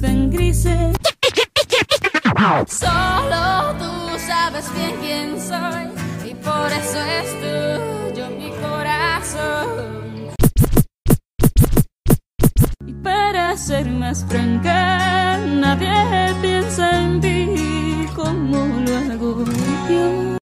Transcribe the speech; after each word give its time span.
grises. 0.00 0.96
Solo 2.68 3.74
tú 3.78 4.18
sabes 4.18 4.72
bien 4.74 4.94
quién 5.00 5.40
soy 5.40 6.30
y 6.30 6.34
por 6.34 6.70
eso 6.70 6.98
es 7.00 7.30
tuyo 7.40 8.28
mi 8.30 8.50
corazón. 8.60 10.34
Y 12.86 12.92
para 12.92 13.56
ser 13.56 13.88
más 13.90 14.24
franca, 14.28 15.38
nadie 15.38 16.34
piensa 16.42 17.02
en 17.02 17.20
ti 17.20 18.06
como 18.14 18.66
lo 18.80 18.96
hago 18.96 19.44
yo. 19.88 20.35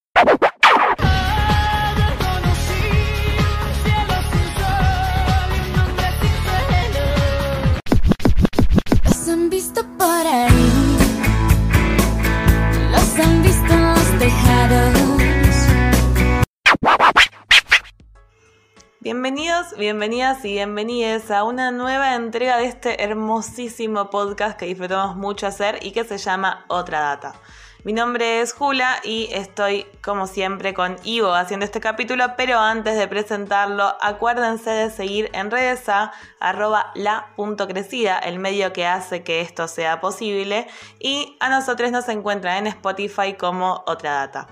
Bienvenidas 19.72 20.44
y 20.44 20.52
bienvenides 20.52 21.30
a 21.30 21.42
una 21.42 21.72
nueva 21.72 22.14
entrega 22.14 22.58
de 22.58 22.66
este 22.66 23.02
hermosísimo 23.02 24.10
podcast 24.10 24.58
que 24.58 24.66
disfrutamos 24.66 25.16
mucho 25.16 25.46
hacer 25.46 25.78
y 25.82 25.90
que 25.90 26.04
se 26.04 26.18
llama 26.18 26.64
Otra 26.68 27.00
Data. 27.00 27.34
Mi 27.82 27.92
nombre 27.92 28.40
es 28.40 28.52
Jula 28.52 29.00
y 29.02 29.28
estoy 29.32 29.86
como 30.02 30.26
siempre 30.26 30.74
con 30.74 30.96
Ivo 31.02 31.34
haciendo 31.34 31.64
este 31.64 31.80
capítulo, 31.80 32.36
pero 32.36 32.58
antes 32.58 32.96
de 32.96 33.08
presentarlo, 33.08 33.96
acuérdense 34.00 34.70
de 34.70 34.90
seguir 34.90 35.30
en 35.32 35.50
redes 35.50 35.88
a 35.88 36.12
arroba 36.40 36.92
la.crecida, 36.94 38.18
el 38.18 38.38
medio 38.38 38.72
que 38.72 38.86
hace 38.86 39.24
que 39.24 39.40
esto 39.40 39.66
sea 39.66 40.00
posible, 40.00 40.68
y 41.00 41.36
a 41.40 41.48
nosotros 41.48 41.90
nos 41.90 42.08
encuentran 42.08 42.58
en 42.58 42.66
Spotify 42.68 43.34
como 43.34 43.82
Otra 43.86 44.12
Data. 44.12 44.46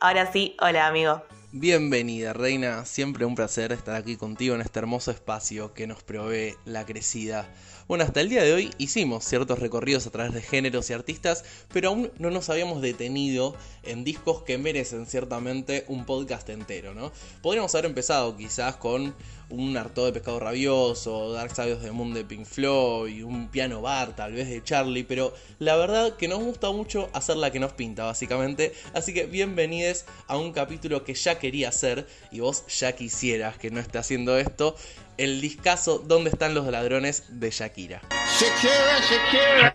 Ahora 0.00 0.30
sí, 0.32 0.56
hola 0.60 0.86
amigo. 0.86 1.22
Bienvenida, 1.54 2.32
Reina. 2.32 2.86
Siempre 2.86 3.26
un 3.26 3.34
placer 3.34 3.72
estar 3.72 3.94
aquí 3.94 4.16
contigo 4.16 4.54
en 4.54 4.62
este 4.62 4.78
hermoso 4.78 5.10
espacio 5.10 5.74
que 5.74 5.86
nos 5.86 6.02
provee 6.02 6.54
la 6.64 6.86
crecida. 6.86 7.46
Bueno, 7.88 8.04
hasta 8.04 8.22
el 8.22 8.30
día 8.30 8.42
de 8.42 8.54
hoy 8.54 8.70
hicimos 8.78 9.22
ciertos 9.22 9.58
recorridos 9.58 10.06
a 10.06 10.10
través 10.10 10.32
de 10.32 10.40
géneros 10.40 10.88
y 10.88 10.94
artistas, 10.94 11.44
pero 11.70 11.90
aún 11.90 12.10
no 12.18 12.30
nos 12.30 12.48
habíamos 12.48 12.80
detenido 12.80 13.54
en 13.82 14.02
discos 14.02 14.44
que 14.44 14.56
merecen 14.56 15.04
ciertamente 15.04 15.84
un 15.88 16.06
podcast 16.06 16.48
entero, 16.48 16.94
¿no? 16.94 17.12
Podríamos 17.42 17.74
haber 17.74 17.84
empezado 17.84 18.34
quizás 18.34 18.76
con 18.76 19.14
un 19.50 19.76
harto 19.76 20.06
de 20.06 20.12
pescado 20.12 20.40
rabioso, 20.40 21.32
Dark 21.32 21.52
of 21.58 21.82
the 21.82 21.90
Moon 21.90 22.14
de 22.14 22.24
Pink 22.24 22.46
Floyd, 22.46 23.24
un 23.24 23.48
piano 23.48 23.82
bar 23.82 24.16
tal 24.16 24.32
vez 24.32 24.48
de 24.48 24.64
Charlie, 24.64 25.04
pero 25.04 25.34
la 25.58 25.76
verdad 25.76 26.16
que 26.16 26.28
nos 26.28 26.42
gusta 26.42 26.70
mucho 26.70 27.10
hacer 27.12 27.36
la 27.36 27.52
que 27.52 27.60
nos 27.60 27.74
pinta 27.74 28.04
básicamente, 28.04 28.72
así 28.94 29.12
que 29.12 29.26
bienvenidos 29.26 30.06
a 30.26 30.38
un 30.38 30.52
capítulo 30.52 31.04
que 31.04 31.12
ya 31.12 31.38
quería 31.42 31.70
hacer 31.70 32.06
y 32.30 32.38
vos 32.38 32.64
ya 32.68 32.92
quisieras 32.92 33.58
que 33.58 33.72
no 33.72 33.80
esté 33.80 33.98
haciendo 33.98 34.38
esto, 34.38 34.76
el 35.18 35.40
discazo 35.40 35.98
¿Dónde 35.98 36.30
están 36.30 36.54
los 36.54 36.64
ladrones? 36.68 37.24
de 37.40 37.50
Shakira. 37.50 38.00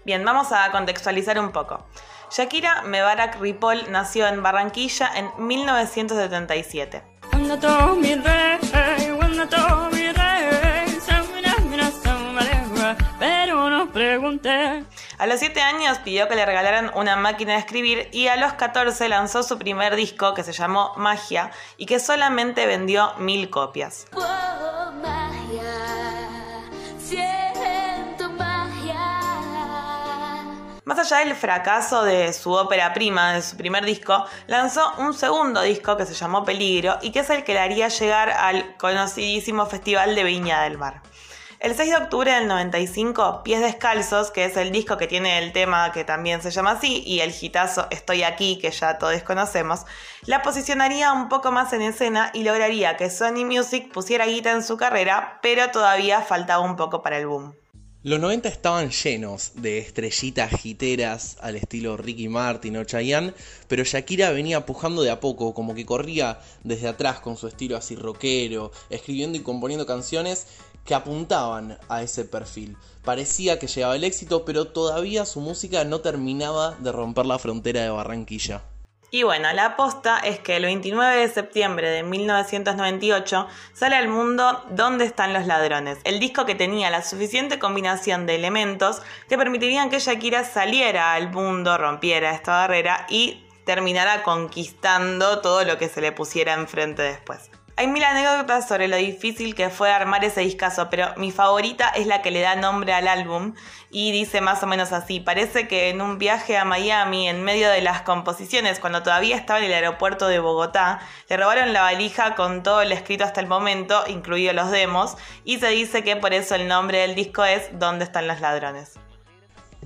Bien, 0.05 0.23
vamos 0.23 0.47
a 0.53 0.71
contextualizar 0.71 1.37
un 1.37 1.51
poco. 1.51 1.85
Shakira 2.31 2.83
Mebarak 2.83 3.41
Ripoll 3.41 3.91
nació 3.91 4.27
en 4.27 4.41
Barranquilla 4.41 5.11
en 5.13 5.29
1977. 5.45 7.03
A 15.19 15.25
los 15.25 15.39
7 15.39 15.59
años 15.61 15.97
pidió 15.97 16.27
que 16.27 16.35
le 16.35 16.45
regalaran 16.45 16.91
una 16.93 17.15
máquina 17.15 17.53
de 17.53 17.59
escribir 17.59 18.07
y 18.11 18.27
a 18.27 18.35
los 18.35 18.53
14 18.53 19.09
lanzó 19.09 19.41
su 19.41 19.57
primer 19.57 19.95
disco 19.95 20.35
que 20.35 20.43
se 20.43 20.53
llamó 20.53 20.93
Magia 20.95 21.49
y 21.75 21.87
que 21.87 21.99
solamente 21.99 22.67
vendió 22.67 23.15
mil 23.17 23.49
copias. 23.49 24.05
Más 30.85 30.99
allá 30.99 31.25
del 31.25 31.35
fracaso 31.35 32.03
de 32.03 32.31
su 32.31 32.53
ópera 32.53 32.93
prima, 32.93 33.33
de 33.33 33.41
su 33.41 33.57
primer 33.57 33.85
disco, 33.85 34.23
lanzó 34.45 34.93
un 34.99 35.15
segundo 35.15 35.61
disco 35.61 35.97
que 35.97 36.05
se 36.05 36.13
llamó 36.13 36.45
Peligro 36.45 36.99
y 37.01 37.11
que 37.11 37.19
es 37.19 37.29
el 37.31 37.43
que 37.43 37.53
le 37.53 37.59
haría 37.59 37.87
llegar 37.87 38.29
al 38.29 38.77
conocidísimo 38.77 39.65
Festival 39.65 40.13
de 40.13 40.23
Viña 40.23 40.61
del 40.61 40.77
Mar. 40.77 41.01
El 41.59 41.75
6 41.75 41.89
de 41.89 41.97
octubre 41.97 42.31
del 42.31 42.47
95, 42.47 43.41
Pies 43.43 43.61
Descalzos, 43.61 44.29
que 44.29 44.45
es 44.45 44.55
el 44.57 44.71
disco 44.71 44.95
que 44.97 45.07
tiene 45.07 45.39
el 45.39 45.53
tema 45.53 45.91
que 45.91 46.03
también 46.03 46.39
se 46.39 46.51
llama 46.51 46.71
así, 46.73 47.01
y 47.03 47.21
el 47.21 47.33
hitazo 47.33 47.87
Estoy 47.89 48.21
aquí, 48.21 48.59
que 48.61 48.69
ya 48.69 48.99
todos 48.99 49.23
conocemos, 49.23 49.81
la 50.27 50.43
posicionaría 50.43 51.11
un 51.13 51.29
poco 51.29 51.51
más 51.51 51.73
en 51.73 51.81
escena 51.81 52.29
y 52.35 52.43
lograría 52.43 52.95
que 52.95 53.09
Sony 53.09 53.43
Music 53.43 53.91
pusiera 53.91 54.27
guita 54.27 54.51
en 54.51 54.61
su 54.61 54.77
carrera, 54.77 55.39
pero 55.41 55.71
todavía 55.71 56.21
faltaba 56.21 56.63
un 56.63 56.75
poco 56.75 57.01
para 57.01 57.17
el 57.17 57.25
boom. 57.25 57.55
Los 58.03 58.19
90 58.19 58.47
estaban 58.47 58.91
llenos 58.91 59.53
de 59.55 59.79
estrellitas 59.79 60.51
jiteras 60.51 61.37
al 61.41 61.55
estilo 61.55 61.97
Ricky 61.97 62.29
Martin 62.29 62.77
o 62.77 62.83
Chayanne, 62.83 63.33
pero 63.67 63.83
Shakira 63.83 64.29
venía 64.29 64.65
pujando 64.65 65.01
de 65.01 65.09
a 65.09 65.19
poco, 65.19 65.55
como 65.55 65.73
que 65.73 65.85
corría 65.85 66.39
desde 66.63 66.87
atrás 66.87 67.19
con 67.19 67.35
su 67.35 67.47
estilo 67.47 67.75
así 67.75 67.95
rockero, 67.95 68.71
escribiendo 68.91 69.37
y 69.37 69.41
componiendo 69.41 69.87
canciones 69.87 70.45
que 70.87 70.95
apuntaban 70.95 71.77
a 71.89 72.01
ese 72.01 72.25
perfil. 72.25 72.77
Parecía 73.03 73.59
que 73.59 73.67
llegaba 73.67 73.95
el 73.95 74.03
éxito, 74.03 74.45
pero 74.45 74.65
todavía 74.65 75.25
su 75.25 75.41
música 75.41 75.83
no 75.83 75.99
terminaba 75.99 76.75
de 76.79 76.91
romper 76.91 77.25
la 77.25 77.37
frontera 77.37 77.81
de 77.81 77.89
Barranquilla. 77.89 78.63
Y 79.09 79.23
bueno, 79.23 79.51
la 79.53 79.65
aposta 79.65 80.19
es 80.19 80.39
que 80.39 80.57
el 80.57 80.63
29 80.63 81.15
de 81.15 81.29
septiembre 81.29 81.89
de 81.89 82.03
1998 82.03 83.47
sale 83.73 83.95
al 83.95 84.09
mundo 84.09 84.63
¿Dónde 84.69 85.05
están 85.05 85.31
los 85.31 85.45
ladrones? 85.45 85.97
El 86.03 86.19
disco 86.19 86.45
que 86.45 86.55
tenía 86.55 86.89
la 86.89 87.01
suficiente 87.01 87.57
combinación 87.57 88.25
de 88.25 88.35
elementos 88.35 89.01
que 89.29 89.37
permitirían 89.37 89.89
que 89.89 89.99
Shakira 89.99 90.43
saliera 90.43 91.13
al 91.13 91.31
mundo, 91.31 91.77
rompiera 91.77 92.31
esta 92.31 92.51
barrera 92.51 93.05
y 93.09 93.45
terminara 93.65 94.23
conquistando 94.23 95.39
todo 95.39 95.63
lo 95.63 95.77
que 95.77 95.87
se 95.87 96.01
le 96.01 96.11
pusiera 96.11 96.53
enfrente 96.53 97.01
después. 97.01 97.49
Hay 97.79 97.85
mil 97.85 98.03
anécdotas 98.03 98.67
sobre 98.67 98.87
lo 98.87 98.97
difícil 98.97 99.53
que 99.53 99.69
fue 99.69 99.91
armar 99.91 100.25
ese 100.25 100.41
discazo, 100.41 100.89
pero 100.89 101.13
mi 101.15 101.31
favorita 101.31 101.89
es 101.89 102.07
la 102.07 102.23
que 102.23 102.31
le 102.31 102.41
da 102.41 102.55
nombre 102.55 102.91
al 102.91 103.07
álbum 103.07 103.53
y 103.91 104.11
dice 104.11 104.41
más 104.41 104.63
o 104.63 104.65
menos 104.65 104.91
así, 104.93 105.19
parece 105.19 105.67
que 105.67 105.91
en 105.91 106.01
un 106.01 106.17
viaje 106.17 106.57
a 106.57 106.65
Miami, 106.65 107.29
en 107.29 107.43
medio 107.43 107.69
de 107.69 107.81
las 107.81 108.01
composiciones, 108.01 108.79
cuando 108.79 109.03
todavía 109.03 109.35
estaba 109.35 109.59
en 109.59 109.65
el 109.65 109.73
aeropuerto 109.73 110.27
de 110.27 110.39
Bogotá, 110.39 111.01
le 111.29 111.37
robaron 111.37 111.71
la 111.71 111.81
valija 111.81 112.33
con 112.33 112.63
todo 112.63 112.81
el 112.81 112.91
escrito 112.91 113.25
hasta 113.25 113.41
el 113.41 113.47
momento, 113.47 114.03
incluidos 114.07 114.55
los 114.55 114.71
demos, 114.71 115.15
y 115.45 115.59
se 115.59 115.67
dice 115.67 116.03
que 116.03 116.15
por 116.15 116.33
eso 116.33 116.55
el 116.55 116.67
nombre 116.67 116.97
del 117.01 117.13
disco 117.13 117.45
es 117.45 117.69
¿Dónde 117.77 118.05
están 118.05 118.25
los 118.25 118.41
ladrones? 118.41 118.93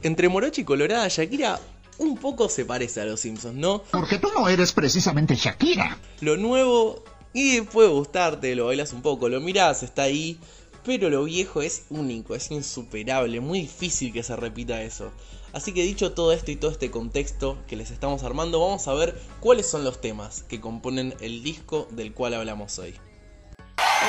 Entre 0.01 0.29
Morochi 0.29 0.61
y 0.61 0.63
Colorada, 0.63 1.09
Shakira 1.09 1.59
un 1.97 2.17
poco 2.17 2.47
se 2.47 2.63
parece 2.63 3.01
a 3.01 3.05
los 3.05 3.19
Simpsons, 3.19 3.55
¿no? 3.55 3.83
Porque 3.91 4.17
tú 4.17 4.29
no 4.33 4.47
eres 4.47 4.71
precisamente 4.71 5.35
Shakira. 5.35 5.97
Lo 6.21 6.37
nuevo 6.37 7.03
y 7.33 7.61
puede 7.61 7.89
gustarte, 7.89 8.55
lo 8.55 8.67
bailas 8.67 8.93
un 8.93 9.01
poco, 9.01 9.29
lo 9.29 9.39
mirás, 9.39 9.83
está 9.83 10.03
ahí, 10.03 10.39
pero 10.83 11.09
lo 11.09 11.23
viejo 11.23 11.61
es 11.61 11.83
único, 11.89 12.35
es 12.35 12.51
insuperable, 12.51 13.39
muy 13.39 13.61
difícil 13.61 14.11
que 14.11 14.23
se 14.23 14.35
repita 14.35 14.81
eso. 14.81 15.11
Así 15.53 15.73
que 15.73 15.83
dicho 15.83 16.13
todo 16.13 16.31
esto 16.31 16.51
y 16.51 16.55
todo 16.55 16.71
este 16.71 16.91
contexto 16.91 17.57
que 17.67 17.75
les 17.75 17.91
estamos 17.91 18.23
armando, 18.23 18.59
vamos 18.59 18.87
a 18.87 18.93
ver 18.93 19.19
cuáles 19.39 19.69
son 19.69 19.83
los 19.83 19.99
temas 19.99 20.43
que 20.43 20.61
componen 20.61 21.13
el 21.19 21.43
disco 21.43 21.87
del 21.91 22.13
cual 22.13 22.33
hablamos 22.33 22.79
hoy. 22.79 22.95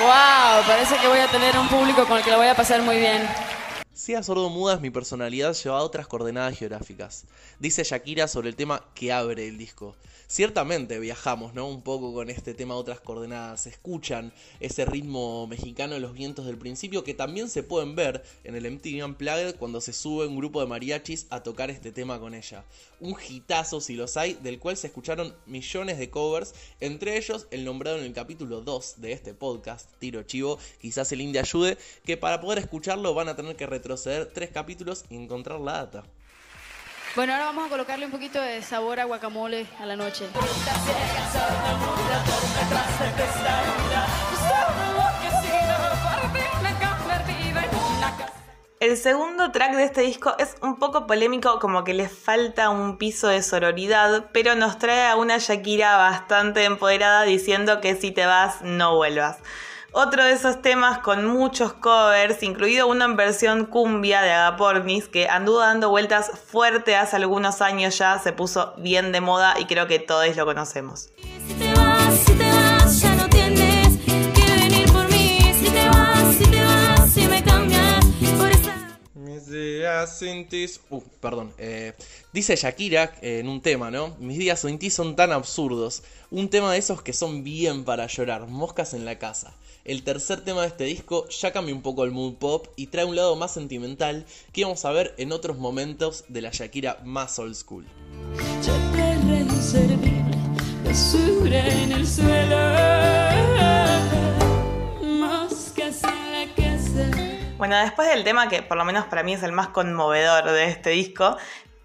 Wow, 0.01 0.65
parece 0.65 0.97
que 0.97 1.07
voy 1.07 1.19
a 1.19 1.29
tener 1.29 1.57
un 1.57 1.67
público 1.67 2.05
con 2.05 2.17
el 2.17 2.23
que 2.23 2.31
lo 2.31 2.37
voy 2.37 2.47
a 2.47 2.55
pasar 2.55 2.81
muy 2.81 2.97
bien. 2.97 3.27
Sea 3.95 4.23
sordo 4.23 4.49
mudas, 4.49 4.81
mi 4.81 4.89
personalidad 4.89 5.53
lleva 5.53 5.77
a 5.77 5.83
otras 5.83 6.07
coordenadas 6.07 6.57
geográficas. 6.57 7.25
Dice 7.59 7.83
Shakira 7.83 8.27
sobre 8.27 8.49
el 8.49 8.55
tema 8.55 8.83
que 8.95 9.11
abre 9.11 9.47
el 9.47 9.59
disco. 9.59 9.95
Ciertamente 10.25 10.97
viajamos, 10.97 11.53
¿no? 11.53 11.67
Un 11.67 11.83
poco 11.83 12.11
con 12.11 12.31
este 12.31 12.55
tema 12.55 12.73
de 12.73 12.79
otras 12.79 12.99
coordenadas. 12.99 13.67
Escuchan 13.67 14.33
ese 14.59 14.83
ritmo 14.85 15.45
mexicano 15.45 15.93
de 15.93 15.99
los 15.99 16.13
vientos 16.13 16.47
del 16.47 16.57
principio 16.57 17.03
que 17.03 17.13
también 17.13 17.49
se 17.49 17.61
pueden 17.61 17.95
ver 17.95 18.23
en 18.43 18.55
el 18.55 18.71
MTV 18.71 19.05
Unplugged 19.05 19.57
cuando 19.57 19.79
se 19.79 19.93
sube 19.93 20.25
un 20.25 20.37
grupo 20.37 20.59
de 20.59 20.65
mariachis 20.65 21.27
a 21.29 21.43
tocar 21.43 21.69
este 21.69 21.91
tema 21.91 22.19
con 22.19 22.33
ella. 22.33 22.65
Un 22.99 23.15
hitazo 23.29 23.79
si 23.79 23.95
los 23.95 24.17
hay, 24.17 24.33
del 24.41 24.57
cual 24.57 24.75
se 24.75 24.87
escucharon 24.87 25.35
millones 25.45 25.99
de 25.99 26.09
covers, 26.09 26.55
entre 26.79 27.15
ellos 27.15 27.45
el 27.51 27.63
nombrado 27.63 27.99
en 27.99 28.05
el 28.05 28.13
capítulo 28.13 28.61
2 28.61 29.01
de 29.01 29.11
este 29.11 29.35
podcast, 29.35 29.91
Tiro 29.99 30.23
Chivo, 30.23 30.57
quizás 30.81 31.11
el 31.11 31.21
indie 31.21 31.41
ayude, 31.41 31.77
que 32.05 32.17
para 32.17 32.41
poder 32.41 32.57
escucharlo 32.57 33.13
van 33.13 33.29
a 33.29 33.35
tener 33.35 33.55
que 33.55 33.67
retroceder 33.83 34.31
tres 34.33 34.49
capítulos 34.49 35.03
y 35.09 35.17
encontrar 35.17 35.59
la 35.59 35.73
data. 35.73 36.03
Bueno, 37.15 37.33
ahora 37.33 37.45
vamos 37.47 37.67
a 37.67 37.69
colocarle 37.69 38.05
un 38.05 38.11
poquito 38.11 38.41
de 38.41 38.61
sabor 38.61 38.99
a 39.01 39.03
guacamole 39.03 39.67
a 39.77 39.85
la 39.85 39.97
noche. 39.97 40.25
El 48.79 48.97
segundo 48.97 49.51
track 49.51 49.75
de 49.75 49.83
este 49.83 50.01
disco 50.01 50.35
es 50.39 50.55
un 50.61 50.77
poco 50.77 51.05
polémico, 51.05 51.59
como 51.59 51.83
que 51.83 51.93
le 51.93 52.09
falta 52.09 52.69
un 52.69 52.97
piso 52.97 53.27
de 53.27 53.43
sororidad, 53.43 54.29
pero 54.33 54.55
nos 54.55 54.79
trae 54.79 55.07
a 55.07 55.15
una 55.15 55.37
Shakira 55.37 55.97
bastante 55.97 56.63
empoderada 56.63 57.23
diciendo 57.23 57.79
que 57.79 57.95
si 57.95 58.11
te 58.11 58.25
vas, 58.25 58.61
no 58.61 58.95
vuelvas. 58.95 59.39
Otro 59.95 60.25
de 60.25 60.31
esos 60.31 60.59
temas 60.63 60.97
con 60.99 61.23
muchos 61.27 61.73
covers, 61.73 62.41
incluido 62.41 62.87
uno 62.87 63.05
en 63.05 63.15
versión 63.15 63.67
cumbia 63.67 64.23
de 64.23 64.31
Agapornis, 64.31 65.07
que 65.07 65.29
anduvo 65.29 65.59
dando 65.59 65.89
vueltas 65.89 66.31
fuerte 66.47 66.95
hace 66.95 67.17
algunos 67.17 67.61
años 67.61 67.99
ya, 67.99 68.17
se 68.17 68.33
puso 68.33 68.73
bien 68.77 69.11
de 69.11 69.21
moda 69.21 69.53
y 69.59 69.65
creo 69.65 69.85
que 69.85 69.99
todos 69.99 70.35
lo 70.35 70.45
conocemos. 70.45 71.09
Si 71.47 71.53
te 71.53 71.71
vas, 71.75 72.15
si 72.25 72.33
te 72.33 72.49
vas, 72.49 73.01
ya 73.01 73.15
no 73.15 73.29
tienes 73.29 73.99
que 73.99 74.51
venir 74.55 74.91
por 74.91 75.07
mí. 75.11 75.39
Si 75.59 75.69
te 75.69 75.87
vas, 75.87 76.35
si 76.37 76.45
te 76.45 76.63
vas, 76.63 77.09
si 77.11 77.27
me 77.27 77.43
cambias 77.43 78.05
por 78.39 78.49
esa. 78.49 78.97
Mis 79.13 79.47
días 79.47 80.17
sin 80.17 80.49
ti. 80.49 80.65
Uh, 80.89 81.03
perdón. 81.21 81.53
eh, 81.59 81.93
dice 82.31 82.55
Shakira 82.55 83.13
eh, 83.21 83.37
en 83.41 83.47
un 83.47 83.61
tema, 83.61 83.91
¿no? 83.91 84.15
Mis 84.17 84.39
días 84.39 84.59
sin 84.61 84.79
ti 84.79 84.89
son 84.89 85.15
tan 85.15 85.31
absurdos. 85.31 86.01
Un 86.31 86.49
tema 86.49 86.71
de 86.71 86.79
esos 86.79 87.03
que 87.03 87.13
son 87.13 87.43
bien 87.43 87.83
para 87.83 88.07
llorar. 88.07 88.47
Moscas 88.47 88.95
en 88.95 89.05
la 89.05 89.19
casa. 89.19 89.53
El 89.85 90.03
tercer 90.03 90.39
tema 90.45 90.61
de 90.61 90.67
este 90.67 90.85
disco 90.85 91.27
ya 91.27 91.51
cambia 91.51 91.75
un 91.75 91.81
poco 91.81 92.05
el 92.05 92.11
mood 92.11 92.35
pop 92.35 92.67
y 92.77 92.87
trae 92.87 93.03
un 93.03 93.17
lado 93.17 93.35
más 93.35 93.53
sentimental 93.53 94.25
que 94.53 94.63
vamos 94.63 94.85
a 94.85 94.91
ver 94.93 95.13
en 95.17 95.33
otros 95.33 95.57
momentos 95.57 96.23
de 96.29 96.41
la 96.41 96.51
Shakira 96.51 96.99
más 97.03 97.37
old 97.37 97.53
school. 97.53 97.85
En 101.45 101.91
el 101.91 102.07
suelo. 102.07 102.93
Bueno, 107.57 107.77
después 107.77 108.07
del 108.07 108.23
tema 108.23 108.47
que 108.47 108.61
por 108.61 108.77
lo 108.77 108.85
menos 108.85 109.05
para 109.05 109.23
mí 109.23 109.33
es 109.33 109.43
el 109.43 109.51
más 109.51 109.67
conmovedor 109.69 110.49
de 110.49 110.69
este 110.69 110.91
disco, 110.91 111.35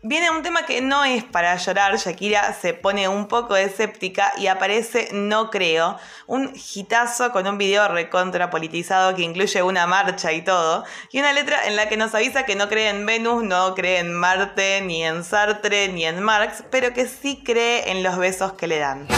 viene 0.03 0.31
un 0.31 0.43
tema 0.43 0.65
que 0.65 0.81
no 0.81 1.05
es 1.05 1.25
para 1.25 1.57
llorar. 1.57 1.97
Shakira 1.97 2.53
se 2.53 2.75
pone 2.75 3.09
un 3.09 3.29
poco 3.29 3.57
escéptica 3.57 4.33
y 4.39 4.47
aparece 4.47 5.09
No 5.13 5.51
Creo, 5.51 5.99
un 6.27 6.53
hitazo 6.55 7.33
con 7.33 7.47
un 7.47 7.59
video 7.59 7.89
recontra 7.89 8.51
politizado 8.51 9.15
que 9.15 9.23
incluye 9.23 9.63
una 9.63 9.87
marcha 9.87 10.33
y 10.33 10.43
todo, 10.43 10.85
y 11.11 11.21
una 11.21 11.33
letra 11.33 11.67
en 11.67 11.77
la 11.77 11.89
que 11.89 11.97
nos 11.97 12.15
avisa 12.15 12.45
que 12.45 12.57
no 12.57 12.69
cree 12.69 12.91
en 12.91 13.07
Venus, 13.07 13.43
no 13.43 13.75
cree 13.75 13.99
en 13.99 14.13
Marte, 14.13 14.81
ni 14.83 15.05
en 15.05 15.25
Sartre, 15.25 15.89
ni 15.89 16.05
en 16.05 16.23
Marx, 16.23 16.65
pero 16.71 16.93
que 16.93 17.07
sí 17.07 17.43
cree 17.45 17.91
en 17.91 18.03
los 18.03 18.17
besos 18.19 18.53
que 18.53 18.67
le 18.67 18.79
dan. 18.79 19.09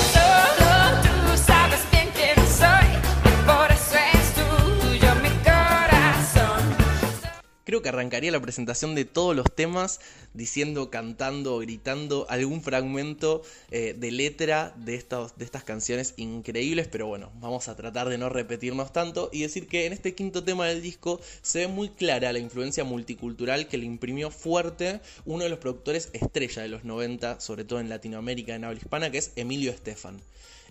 Creo 7.70 7.82
que 7.82 7.88
arrancaría 7.88 8.32
la 8.32 8.42
presentación 8.42 8.96
de 8.96 9.04
todos 9.04 9.36
los 9.36 9.54
temas 9.54 10.00
diciendo, 10.34 10.90
cantando, 10.90 11.60
gritando 11.60 12.26
algún 12.28 12.62
fragmento 12.62 13.42
eh, 13.70 13.94
de 13.96 14.10
letra 14.10 14.74
de, 14.76 14.98
de 15.36 15.44
estas 15.44 15.62
canciones 15.62 16.14
increíbles, 16.16 16.88
pero 16.88 17.06
bueno, 17.06 17.30
vamos 17.36 17.68
a 17.68 17.76
tratar 17.76 18.08
de 18.08 18.18
no 18.18 18.28
repetirnos 18.28 18.92
tanto 18.92 19.30
y 19.32 19.42
decir 19.42 19.68
que 19.68 19.86
en 19.86 19.92
este 19.92 20.16
quinto 20.16 20.42
tema 20.42 20.66
del 20.66 20.82
disco 20.82 21.20
se 21.42 21.60
ve 21.60 21.68
muy 21.68 21.90
clara 21.90 22.32
la 22.32 22.40
influencia 22.40 22.82
multicultural 22.82 23.68
que 23.68 23.78
le 23.78 23.86
imprimió 23.86 24.32
fuerte 24.32 25.00
uno 25.24 25.44
de 25.44 25.50
los 25.50 25.60
productores 25.60 26.10
estrella 26.12 26.62
de 26.62 26.70
los 26.70 26.82
90, 26.82 27.38
sobre 27.38 27.62
todo 27.62 27.78
en 27.78 27.88
Latinoamérica, 27.88 28.56
en 28.56 28.64
habla 28.64 28.80
hispana, 28.80 29.12
que 29.12 29.18
es 29.18 29.30
Emilio 29.36 29.70
Estefan. 29.70 30.20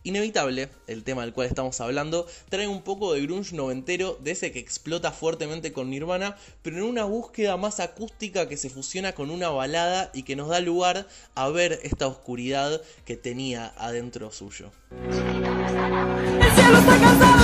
Inevitable, 0.04 0.69
el 0.88 1.04
tema 1.04 1.24
del 1.24 1.34
cual 1.34 1.48
estamos 1.48 1.81
hablando, 1.81 2.25
trae 2.50 2.68
un 2.68 2.81
poco 2.84 3.13
de 3.13 3.22
grunge 3.22 3.56
noventero, 3.56 4.18
de 4.22 4.31
ese 4.31 4.51
que 4.51 4.60
explota 4.60 5.12
fuertemente 5.12 5.74
con 5.74 5.90
Nirvana, 5.90 6.38
pero 6.62 6.78
en 6.78 6.84
una 6.84 7.04
búsqueda 7.04 7.57
más 7.57 7.80
acústica 7.80 8.48
que 8.48 8.57
se 8.57 8.69
fusiona 8.69 9.13
con 9.13 9.30
una 9.30 9.50
balada 9.50 10.12
y 10.13 10.24
que 10.24 10.36
nos 10.36 10.50
da 10.50 10.62
lugar 10.62 11.07
a 11.36 11.50
ver 11.50 11.80
esta 11.84 12.07
oscuridad 12.07 12.81
que 13.06 13.18
tenía 13.18 13.74
adentro 13.78 14.31
suyo. 14.31 14.72
El 14.92 16.52
cielo 16.56 16.78
está 16.78 17.00
cansado. 17.00 17.40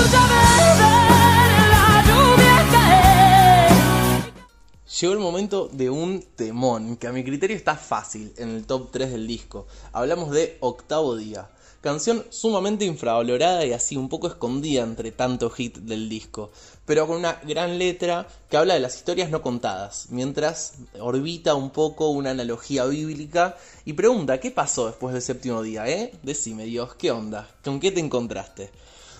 Llegó 5.02 5.12
el 5.12 5.20
momento 5.20 5.68
de 5.74 5.90
un 5.90 6.22
temón, 6.22 6.96
que 6.96 7.08
a 7.08 7.12
mi 7.12 7.22
criterio 7.26 7.58
está 7.58 7.76
fácil 7.76 8.32
en 8.38 8.50
el 8.52 8.66
top 8.66 8.92
3 8.94 9.12
del 9.12 9.28
disco. 9.28 9.68
Hablamos 9.92 10.32
de 10.32 10.58
Octavo 10.62 11.18
Día. 11.18 11.50
Canción 11.86 12.26
sumamente 12.32 12.84
infravalorada 12.84 13.64
y 13.64 13.72
así 13.72 13.96
un 13.96 14.10
poco 14.10 14.26
escondida 14.26 14.82
entre 14.82 15.12
tanto 15.12 15.52
hit 15.52 15.78
del 15.78 16.10
disco, 16.10 16.50
pero 16.84 17.06
con 17.06 17.18
una 17.18 17.40
gran 17.44 17.78
letra 17.78 18.28
que 18.50 18.58
habla 18.58 18.74
de 18.74 18.80
las 18.80 18.96
historias 18.96 19.30
no 19.30 19.44
contadas, 19.44 20.08
mientras 20.10 20.80
orbita 21.00 21.54
un 21.54 21.70
poco 21.70 22.10
una 22.10 22.32
analogía 22.32 22.86
bíblica 22.86 23.56
y 23.86 23.94
pregunta, 23.94 24.40
¿qué 24.40 24.50
pasó 24.50 24.88
después 24.88 25.14
del 25.14 25.22
séptimo 25.22 25.62
día, 25.62 25.88
eh? 25.88 26.12
Decime 26.24 26.66
Dios, 26.66 26.96
¿qué 26.96 27.12
onda? 27.12 27.48
¿Con 27.64 27.80
qué 27.80 27.92
te 27.92 28.00
encontraste? 28.00 28.72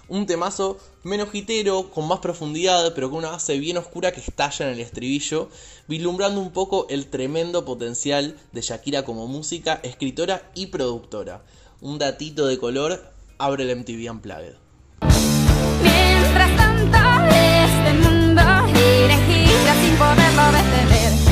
Un 0.08 0.26
temazo 0.26 0.80
menos 1.04 1.36
hitero, 1.36 1.92
con 1.92 2.08
más 2.08 2.18
profundidad, 2.18 2.96
pero 2.96 3.12
con 3.12 3.20
una 3.20 3.30
base 3.30 3.60
bien 3.60 3.78
oscura 3.78 4.12
que 4.12 4.22
estalla 4.22 4.66
en 4.66 4.74
el 4.74 4.80
estribillo, 4.80 5.50
vislumbrando 5.88 6.42
un 6.42 6.50
poco 6.50 6.88
el 6.90 7.12
tremendo 7.12 7.64
potencial 7.64 8.36
de 8.54 8.62
Shakira 8.62 9.06
como 9.06 9.28
música, 9.28 9.80
escritora 9.84 10.50
y 10.56 10.66
productora. 10.66 11.44
Un 11.82 12.00
datito 12.00 12.48
de 12.48 12.58
color 12.58 13.04
abre 13.38 13.70
el 13.70 13.78
MTV 13.78 14.10
Unplugged. 14.10 14.56
Mientras 15.84 16.56
tanto, 16.56 16.98
este 17.36 17.94
mundo 18.02 18.42
gira 18.68 19.18
gira 19.28 19.76
sin 19.82 19.96
poderlo 19.98 20.52
detener. 20.54 21.25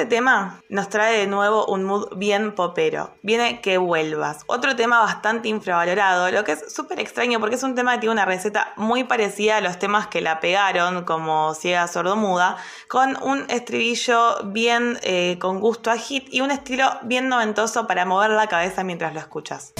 Siguiente 0.00 0.16
tema 0.16 0.62
nos 0.70 0.88
trae 0.88 1.18
de 1.18 1.26
nuevo 1.26 1.66
un 1.66 1.84
mood 1.84 2.16
bien 2.16 2.54
popero. 2.54 3.10
Viene 3.20 3.60
Que 3.60 3.76
vuelvas. 3.76 4.44
Otro 4.46 4.74
tema 4.74 5.00
bastante 5.00 5.50
infravalorado, 5.50 6.30
lo 6.30 6.42
que 6.42 6.52
es 6.52 6.72
súper 6.72 7.00
extraño 7.00 7.38
porque 7.38 7.56
es 7.56 7.62
un 7.62 7.74
tema 7.74 7.92
que 7.92 8.00
tiene 8.00 8.14
una 8.14 8.24
receta 8.24 8.72
muy 8.76 9.04
parecida 9.04 9.58
a 9.58 9.60
los 9.60 9.78
temas 9.78 10.06
que 10.06 10.22
la 10.22 10.40
pegaron, 10.40 11.04
como 11.04 11.52
Ciega 11.54 11.86
Sordomuda, 11.86 12.56
con 12.88 13.22
un 13.22 13.44
estribillo 13.50 14.42
bien 14.44 14.98
eh, 15.02 15.36
con 15.38 15.60
gusto 15.60 15.90
a 15.90 15.98
hit 15.98 16.32
y 16.32 16.40
un 16.40 16.50
estilo 16.50 16.90
bien 17.02 17.28
noventoso 17.28 17.86
para 17.86 18.06
mover 18.06 18.30
la 18.30 18.46
cabeza 18.46 18.82
mientras 18.82 19.12
lo 19.12 19.20
escuchas. 19.20 19.74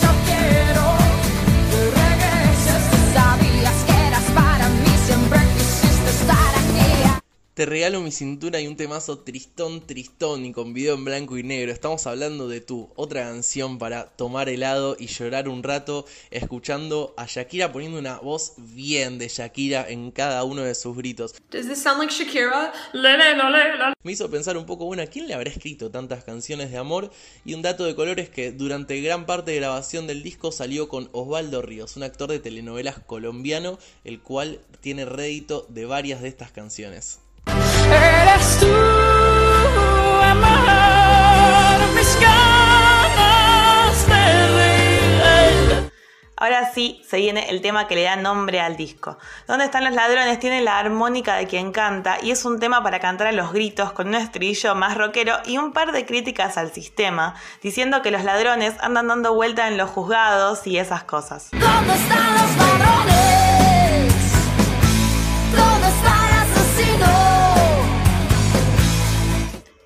Te 7.61 7.67
regalo 7.67 8.01
mi 8.01 8.11
cintura 8.11 8.59
y 8.59 8.67
un 8.67 8.77
temazo 8.79 9.19
tristón, 9.19 9.87
tristón 9.87 10.47
y 10.47 10.53
con 10.53 10.73
video 10.73 10.95
en 10.95 11.05
blanco 11.05 11.37
y 11.37 11.43
negro. 11.43 11.71
Estamos 11.73 12.07
hablando 12.07 12.49
de 12.49 12.63
tú, 12.63 12.89
otra 12.97 13.25
canción 13.25 13.77
para 13.77 14.07
tomar 14.07 14.49
helado 14.49 14.97
y 14.99 15.09
llorar 15.09 15.47
un 15.47 15.63
rato, 15.63 16.07
escuchando 16.31 17.13
a 17.19 17.27
Shakira 17.27 17.71
poniendo 17.71 17.99
una 17.99 18.19
voz 18.19 18.55
bien 18.57 19.19
de 19.19 19.29
Shakira 19.29 19.87
en 19.87 20.11
cada 20.11 20.43
uno 20.45 20.63
de 20.63 20.75
sus 20.75 20.97
gritos. 20.97 21.35
Does 21.51 21.69
this 21.69 21.83
sound 21.83 21.99
like 21.99 22.15
Shakira? 22.15 22.73
Lole. 22.95 23.95
Me 24.05 24.13
hizo 24.13 24.31
pensar 24.31 24.57
un 24.57 24.65
poco, 24.65 24.87
bueno, 24.87 25.03
¿a 25.03 25.07
quién 25.07 25.29
le 25.29 25.35
habrá 25.35 25.51
escrito 25.51 25.91
tantas 25.91 26.25
canciones 26.25 26.71
de 26.71 26.79
amor? 26.79 27.11
Y 27.45 27.53
un 27.53 27.61
dato 27.61 27.85
de 27.85 27.95
color 27.95 28.21
es 28.21 28.31
que 28.31 28.53
durante 28.53 28.99
gran 29.03 29.27
parte 29.27 29.51
de 29.51 29.59
grabación 29.59 30.07
del 30.07 30.23
disco 30.23 30.51
salió 30.51 30.89
con 30.89 31.11
Osvaldo 31.13 31.61
Ríos, 31.61 31.99
un 31.99 32.05
actor 32.05 32.31
de 32.31 32.39
telenovelas 32.39 33.01
colombiano, 33.01 33.79
el 34.05 34.23
cual 34.23 34.61
tiene 34.81 35.05
rédito 35.05 35.67
de 35.69 35.85
varias 35.85 36.23
de 36.23 36.29
estas 36.29 36.53
canciones. 36.53 37.19
Eres 38.35 38.59
tú, 38.59 38.67
amor, 40.23 41.79
mis 41.95 42.21
ganas 42.21 44.07
de 44.07 44.49
reír. 44.57 45.93
Ahora 46.37 46.71
sí, 46.73 47.03
se 47.09 47.17
viene 47.19 47.51
el 47.51 47.61
tema 47.61 47.87
que 47.89 47.95
le 47.95 48.05
da 48.05 48.17
nombre 48.17 48.61
al 48.61 48.77
disco. 48.77 49.19
¿Dónde 49.47 49.65
están 49.65 49.85
los 49.85 49.95
ladrones? 49.95 50.39
Tiene 50.39 50.61
la 50.61 50.79
armónica 50.79 51.37
de 51.37 51.47
quien 51.47 51.73
canta 51.73 52.19
y 52.23 52.31
es 52.31 52.45
un 52.45 52.61
tema 52.61 52.83
para 52.83 53.01
cantar 53.01 53.27
a 53.27 53.33
los 53.33 53.53
gritos 53.53 53.93
con 53.93 54.09
un 54.09 54.15
estribillo 54.15 54.75
más 54.75 54.97
rockero 54.97 55.39
y 55.45 55.59
un 55.59 55.73
par 55.73 55.93
de 55.93 56.07
críticas 56.07 56.57
al 56.57 56.73
sistema, 56.73 57.35
diciendo 57.63 58.01
que 58.03 58.11
los 58.11 58.25
ladrones 58.25 58.75
andan 58.81 59.09
dando 59.09 59.35
vuelta 59.35 59.69
en 59.69 59.77
los 59.77 59.91
juzgados 59.91 60.67
y 60.67 60.79
esas 60.79 61.05
cosas. 61.05 61.49
¿Dónde 61.53 61.95
están 61.95 62.35
los 62.35 62.57
ladrones? 62.57 63.40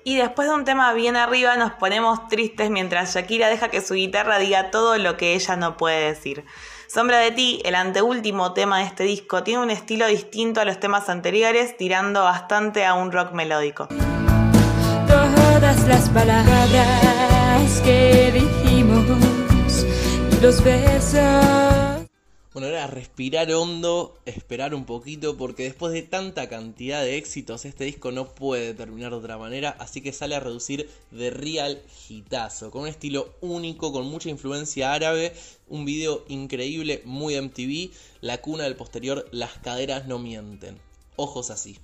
Y 0.07 0.17
después 0.17 0.47
de 0.47 0.53
un 0.53 0.65
tema 0.65 0.93
bien 0.93 1.15
arriba 1.15 1.57
nos 1.57 1.71
ponemos 1.73 2.27
tristes 2.27 2.69
mientras 2.69 3.15
Shakira 3.15 3.49
deja 3.49 3.69
que 3.69 3.81
su 3.81 3.95
guitarra 3.95 4.37
diga 4.37 4.69
todo 4.69 4.99
lo 4.99 5.17
que 5.17 5.33
ella 5.33 5.55
no 5.55 5.77
puede 5.77 6.05
decir. 6.05 6.45
Sombra 6.85 7.17
de 7.17 7.31
ti, 7.31 7.59
el 7.65 7.73
anteúltimo 7.73 8.53
tema 8.53 8.77
de 8.77 8.83
este 8.85 9.03
disco, 9.03 9.41
tiene 9.41 9.63
un 9.63 9.71
estilo 9.71 10.05
distinto 10.05 10.61
a 10.61 10.65
los 10.65 10.79
temas 10.79 11.09
anteriores, 11.09 11.75
tirando 11.75 12.23
bastante 12.23 12.85
a 12.85 12.93
un 12.93 13.11
rock 13.11 13.31
melódico. 13.31 13.87
Todas 15.07 15.87
las 15.87 16.07
palabras 16.09 17.81
que 17.83 18.31
dijimos, 18.31 19.05
los 20.39 20.63
besos. 20.63 21.74
Bueno, 22.55 22.69
ahora 22.69 22.87
respirar 22.87 23.51
hondo, 23.51 24.17
esperar 24.25 24.73
un 24.73 24.85
poquito, 24.85 25.35
porque 25.35 25.63
después 25.63 25.91
de 25.91 26.03
tanta 26.03 26.47
cantidad 26.47 27.03
de 27.03 27.17
éxitos, 27.17 27.65
este 27.65 27.83
disco 27.83 28.13
no 28.13 28.29
puede 28.29 28.73
terminar 28.73 29.11
de 29.11 29.17
otra 29.17 29.37
manera, 29.37 29.75
así 29.77 29.99
que 29.99 30.13
sale 30.13 30.35
a 30.35 30.39
reducir 30.39 30.89
de 31.11 31.31
real 31.31 31.81
hitazo, 32.07 32.71
con 32.71 32.83
un 32.83 32.87
estilo 32.87 33.27
único, 33.41 33.91
con 33.91 34.05
mucha 34.05 34.29
influencia 34.29 34.93
árabe, 34.93 35.33
un 35.67 35.83
video 35.83 36.23
increíble, 36.29 37.01
muy 37.03 37.35
MTV, 37.35 37.91
la 38.21 38.37
cuna 38.37 38.63
del 38.63 38.77
posterior, 38.77 39.27
las 39.33 39.51
caderas 39.55 40.07
no 40.07 40.17
mienten. 40.17 40.79
Ojos 41.17 41.49
así. 41.51 41.77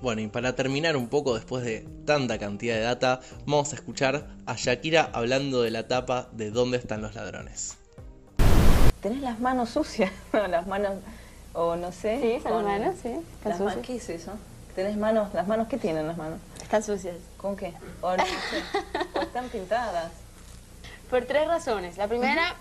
Bueno, 0.00 0.20
y 0.20 0.28
para 0.28 0.54
terminar 0.54 0.96
un 0.96 1.08
poco 1.08 1.34
después 1.34 1.64
de 1.64 1.86
tanta 2.06 2.38
cantidad 2.38 2.76
de 2.76 2.82
data, 2.82 3.20
vamos 3.46 3.72
a 3.72 3.76
escuchar 3.76 4.28
a 4.46 4.54
Shakira 4.54 5.10
hablando 5.12 5.62
de 5.62 5.70
la 5.72 5.88
tapa 5.88 6.28
de 6.32 6.50
¿Dónde 6.52 6.76
están 6.78 7.02
los 7.02 7.14
ladrones? 7.16 7.76
Tenés 9.02 9.20
las 9.22 9.40
manos 9.40 9.70
sucias, 9.70 10.12
las 10.32 10.66
manos, 10.66 10.92
o 11.52 11.74
no 11.76 11.90
sé. 11.90 12.18
Sí, 12.20 12.42
son 12.42 12.52
las 12.52 12.52
con- 12.52 12.64
manos, 12.64 12.94
sí, 13.02 13.08
están 13.08 13.50
las 13.50 13.60
ma- 13.60 13.66
sucias. 13.72 13.86
¿Qué 13.86 13.96
es 13.96 14.08
eso? 14.08 14.32
Tenés 14.76 14.96
manos, 14.96 15.34
las 15.34 15.48
manos, 15.48 15.66
¿qué 15.66 15.78
tienen 15.78 16.06
las 16.06 16.16
manos? 16.16 16.38
Están 16.62 16.82
sucias. 16.84 17.16
¿Con 17.36 17.56
qué? 17.56 17.72
O 18.00 18.16
no 18.16 18.24
sé, 18.24 18.30
o 19.18 19.22
están 19.22 19.48
pintadas. 19.48 20.12
Por 21.10 21.24
tres 21.24 21.48
razones. 21.48 21.96
La 21.96 22.06
primera, 22.06 22.54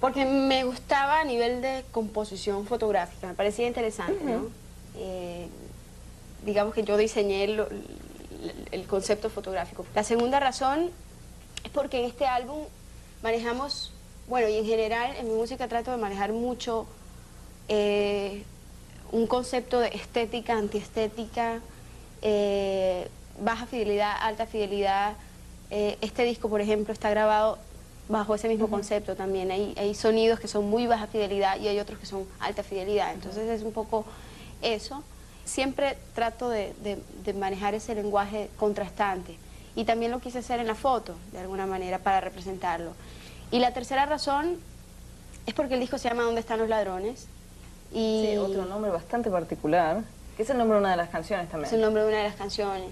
porque 0.00 0.24
me 0.24 0.64
gustaba 0.64 1.20
a 1.20 1.24
nivel 1.24 1.60
de 1.60 1.84
composición 1.92 2.66
fotográfica, 2.66 3.26
me 3.26 3.34
parecía 3.34 3.66
interesante, 3.66 4.24
¿no? 4.24 4.46
Eh, 4.96 5.48
digamos 6.44 6.74
que 6.74 6.82
yo 6.82 6.96
diseñé 6.96 7.44
el, 7.44 7.64
el 8.70 8.86
concepto 8.86 9.30
fotográfico. 9.30 9.86
La 9.94 10.04
segunda 10.04 10.40
razón 10.40 10.90
es 11.64 11.70
porque 11.70 12.00
en 12.00 12.06
este 12.06 12.26
álbum 12.26 12.64
manejamos, 13.22 13.92
bueno, 14.28 14.48
y 14.48 14.56
en 14.56 14.64
general 14.64 15.14
en 15.16 15.28
mi 15.28 15.34
música 15.34 15.68
trato 15.68 15.90
de 15.90 15.96
manejar 15.96 16.32
mucho 16.32 16.86
eh, 17.68 18.44
un 19.12 19.26
concepto 19.26 19.78
de 19.78 19.88
estética, 19.88 20.56
antiestética, 20.56 21.60
eh, 22.22 23.08
baja 23.40 23.66
fidelidad, 23.66 24.16
alta 24.20 24.46
fidelidad. 24.46 25.14
Eh, 25.70 25.96
este 26.00 26.24
disco, 26.24 26.48
por 26.48 26.60
ejemplo, 26.60 26.92
está 26.92 27.10
grabado 27.10 27.58
bajo 28.08 28.34
ese 28.34 28.48
mismo 28.48 28.68
concepto 28.68 29.14
también. 29.14 29.50
Hay, 29.50 29.74
hay 29.76 29.94
sonidos 29.94 30.40
que 30.40 30.48
son 30.48 30.68
muy 30.68 30.86
baja 30.86 31.06
fidelidad 31.06 31.58
y 31.60 31.68
hay 31.68 31.78
otros 31.78 31.98
que 31.98 32.06
son 32.06 32.26
alta 32.40 32.62
fidelidad. 32.62 33.12
Entonces 33.14 33.48
es 33.48 33.62
un 33.62 33.72
poco 33.72 34.04
eso. 34.62 35.02
Siempre 35.44 35.98
trato 36.14 36.48
de, 36.48 36.72
de- 36.82 37.02
de 37.24 37.32
manejar 37.34 37.74
ese 37.74 37.94
lenguaje 37.94 38.48
contrastante. 38.56 39.36
Y 39.74 39.84
también 39.84 40.10
lo 40.12 40.20
quise 40.20 40.38
hacer 40.38 40.60
en 40.60 40.66
la 40.66 40.74
foto, 40.74 41.14
de 41.32 41.38
alguna 41.40 41.66
manera, 41.66 41.98
para 41.98 42.20
representarlo. 42.20 42.92
Y 43.50 43.58
la 43.58 43.72
tercera 43.72 44.06
razón 44.06 44.56
es 45.46 45.54
porque 45.54 45.74
el 45.74 45.80
disco 45.80 45.98
se 45.98 46.08
llama 46.08 46.22
¿Dónde 46.24 46.40
están 46.40 46.58
los 46.58 46.68
ladrones? 46.68 47.26
Y 47.92 48.26
Sí, 48.30 48.36
otro 48.38 48.64
nombre 48.66 48.90
bastante 48.90 49.30
particular, 49.30 50.02
que 50.36 50.42
es 50.44 50.50
el 50.50 50.58
nombre 50.58 50.76
de 50.76 50.80
una 50.80 50.90
de 50.92 50.96
las 50.96 51.08
canciones 51.10 51.46
es 51.46 51.50
también. 51.52 51.74
el 51.74 51.80
nombre 51.80 52.02
de 52.02 52.08
una 52.08 52.18
de 52.18 52.24
las 52.24 52.36
canciones. 52.36 52.90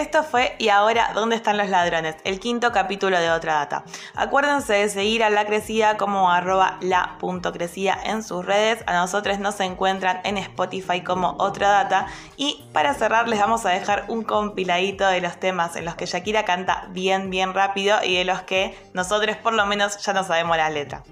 Esto 0.00 0.22
fue 0.22 0.54
Y 0.56 0.70
ahora, 0.70 1.10
¿dónde 1.14 1.36
están 1.36 1.58
los 1.58 1.68
ladrones? 1.68 2.16
El 2.24 2.40
quinto 2.40 2.72
capítulo 2.72 3.20
de 3.20 3.30
Otra 3.30 3.56
Data. 3.56 3.84
Acuérdense 4.14 4.72
de 4.72 4.88
seguir 4.88 5.22
a 5.22 5.28
La 5.28 5.44
Crecida 5.44 5.98
como 5.98 6.30
arroba 6.30 6.78
la.crecida 6.80 7.98
en 8.02 8.22
sus 8.22 8.46
redes. 8.46 8.82
A 8.86 8.94
nosotros 8.94 9.38
nos 9.40 9.60
encuentran 9.60 10.22
en 10.24 10.38
Spotify 10.38 11.02
como 11.02 11.36
Otra 11.38 11.68
Data. 11.68 12.06
Y 12.38 12.64
para 12.72 12.94
cerrar 12.94 13.28
les 13.28 13.40
vamos 13.40 13.66
a 13.66 13.70
dejar 13.70 14.06
un 14.08 14.22
compiladito 14.22 15.06
de 15.06 15.20
los 15.20 15.38
temas 15.38 15.76
en 15.76 15.84
los 15.84 15.96
que 15.96 16.06
Shakira 16.06 16.46
canta 16.46 16.86
bien, 16.92 17.28
bien 17.28 17.52
rápido 17.52 18.02
y 18.02 18.16
de 18.16 18.24
los 18.24 18.40
que 18.40 18.74
nosotros 18.94 19.36
por 19.36 19.52
lo 19.52 19.66
menos 19.66 19.98
ya 19.98 20.14
no 20.14 20.24
sabemos 20.24 20.56
la 20.56 20.70
letra. 20.70 21.02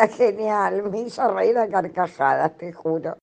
Está 0.00 0.16
genial. 0.16 0.90
Me 0.90 1.00
hizo 1.02 1.26
reír 1.32 1.58
a 1.58 1.68
carcajadas, 1.68 2.56
te 2.56 2.72
juro. 2.72 3.16